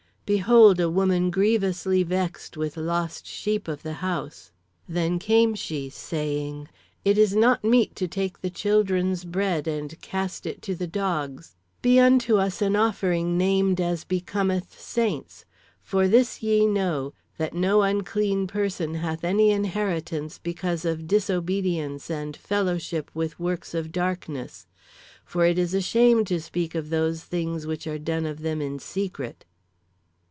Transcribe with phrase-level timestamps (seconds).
[0.23, 4.49] "Behold a woman grievously vexed with lost sheep of the house.
[4.87, 6.69] "Then came she, saying:
[7.03, 10.87] 'It is not mete to take the children's bread and to cast it to the
[10.87, 11.57] dogs.
[11.81, 15.43] Be unto, us an offering named as becometh saints.
[15.81, 22.37] For this ye know, that no unclean person hath any inheritance because of disobedience and
[22.37, 24.65] fellowship with works of darkness.
[25.25, 28.61] For it is a shame to speak of those things which are done of them
[28.61, 29.43] in secret.'